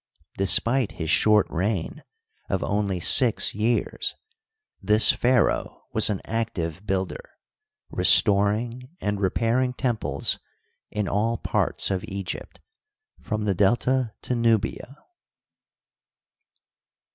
[0.35, 2.01] Despite his short reig^
[2.49, 4.15] of only six years,
[4.81, 7.21] this pharaoh was an active builder,
[7.91, 10.39] restoring and repairing temples
[10.89, 12.59] in all parts of Egypt,
[13.21, 14.97] from the Delta to Nubia.